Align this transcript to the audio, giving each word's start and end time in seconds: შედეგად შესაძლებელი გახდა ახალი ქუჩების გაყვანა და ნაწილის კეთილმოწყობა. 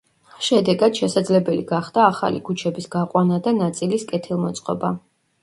შედეგად 0.43 0.95
შესაძლებელი 1.01 1.65
გახდა 1.71 2.05
ახალი 2.13 2.41
ქუჩების 2.49 2.91
გაყვანა 2.97 3.39
და 3.49 3.55
ნაწილის 3.61 4.09
კეთილმოწყობა. 4.15 4.93